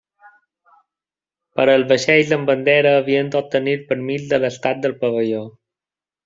Per 1.59 1.65
als 1.73 1.85
vaixells 1.91 2.31
amb 2.37 2.49
bandera 2.51 2.95
havien 3.03 3.29
d'obtenir 3.37 3.77
permís 3.93 4.27
de 4.33 4.41
l'estat 4.45 4.83
del 4.87 4.97
pavelló. 5.05 5.45